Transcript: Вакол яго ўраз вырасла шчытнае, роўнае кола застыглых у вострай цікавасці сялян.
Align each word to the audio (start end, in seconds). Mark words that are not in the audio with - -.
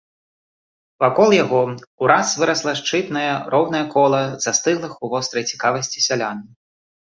Вакол 1.03 1.35
яго 1.43 1.59
ўраз 2.05 2.27
вырасла 2.45 2.73
шчытнае, 2.81 3.27
роўнае 3.57 3.83
кола 3.93 4.23
застыглых 4.49 4.93
у 5.03 5.13
вострай 5.15 5.49
цікавасці 5.55 6.05
сялян. 6.11 6.45